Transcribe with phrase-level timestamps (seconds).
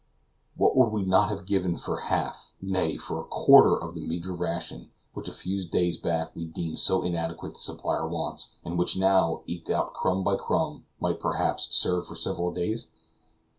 [0.57, 4.33] What would we not have given for half, nay, for a quarter of the meager
[4.33, 8.79] ration which a few days back we deemed so inadequate to supply our wants, and
[8.79, 12.87] which now, eked out crumb by crumb, might, perhaps, serve for several days?